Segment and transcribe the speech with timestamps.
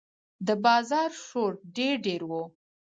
[0.47, 2.31] د بازار شور ډېر ډېر و.